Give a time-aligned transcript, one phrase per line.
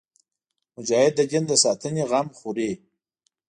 [0.77, 2.71] مجاهد د دین د ساتنې غم خوري.